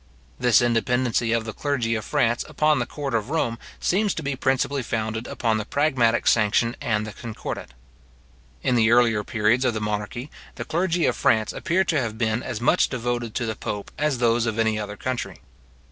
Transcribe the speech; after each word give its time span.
This 0.39 0.63
independency 0.63 1.31
of 1.31 1.45
the 1.45 1.53
clergy 1.53 1.93
of 1.93 2.03
France 2.03 2.43
upon 2.49 2.79
the 2.79 2.87
court 2.87 3.13
of 3.13 3.29
Rome 3.29 3.59
seems 3.79 4.15
to 4.15 4.23
be 4.23 4.35
principally 4.35 4.81
founded 4.81 5.27
upon 5.27 5.59
the 5.59 5.63
pragmatic 5.63 6.25
sanction 6.25 6.75
and 6.81 7.05
the 7.05 7.11
concordat. 7.13 7.75
In 8.63 8.73
the 8.73 8.89
earlier 8.89 9.23
periods 9.23 9.63
of 9.63 9.75
the 9.75 9.79
monarchy, 9.79 10.31
the 10.55 10.65
clergy 10.65 11.05
of 11.05 11.15
France 11.15 11.53
appear 11.53 11.83
to 11.83 12.01
have 12.01 12.17
been 12.17 12.41
as 12.41 12.59
much 12.59 12.89
devoted 12.89 13.35
to 13.35 13.45
the 13.45 13.55
pope 13.55 13.91
as 13.95 14.17
those 14.17 14.47
of 14.47 14.57
any 14.57 14.79
other 14.79 14.97
country. 14.97 15.35